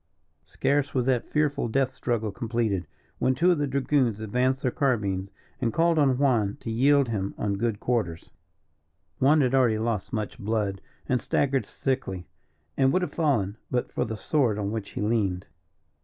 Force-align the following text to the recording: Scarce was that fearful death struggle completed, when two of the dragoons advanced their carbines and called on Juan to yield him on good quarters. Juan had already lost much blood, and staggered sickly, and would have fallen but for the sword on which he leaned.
Scarce 0.47 0.95
was 0.95 1.05
that 1.05 1.29
fearful 1.29 1.67
death 1.67 1.91
struggle 1.91 2.31
completed, 2.31 2.87
when 3.19 3.35
two 3.35 3.51
of 3.51 3.59
the 3.59 3.67
dragoons 3.67 4.19
advanced 4.19 4.63
their 4.63 4.71
carbines 4.71 5.29
and 5.61 5.71
called 5.71 5.99
on 5.99 6.17
Juan 6.17 6.57
to 6.61 6.71
yield 6.71 7.09
him 7.09 7.35
on 7.37 7.53
good 7.55 7.79
quarters. 7.79 8.31
Juan 9.19 9.41
had 9.41 9.53
already 9.53 9.77
lost 9.77 10.11
much 10.11 10.39
blood, 10.39 10.81
and 11.07 11.21
staggered 11.21 11.67
sickly, 11.67 12.25
and 12.75 12.91
would 12.91 13.03
have 13.03 13.13
fallen 13.13 13.57
but 13.69 13.91
for 13.91 14.03
the 14.03 14.17
sword 14.17 14.57
on 14.57 14.71
which 14.71 14.89
he 14.89 15.01
leaned. 15.01 15.45